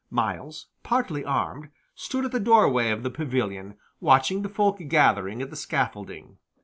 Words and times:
Myles, 0.09 0.65
partly 0.81 1.23
armed, 1.23 1.69
stood 1.93 2.25
at 2.25 2.31
the 2.31 2.39
door 2.39 2.67
way 2.67 2.89
of 2.89 3.03
the 3.03 3.11
pavilion, 3.11 3.75
watching 3.99 4.41
the 4.41 4.49
folk 4.49 4.79
gathering 4.87 5.43
at 5.43 5.51
the 5.51 5.55
scaffolding. 5.55 6.39